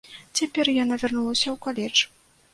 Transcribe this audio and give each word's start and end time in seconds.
Цяпер 0.39 0.71
яна 0.83 0.97
вярнулася 1.03 1.45
ў 1.51 1.55
каледж. 1.69 1.99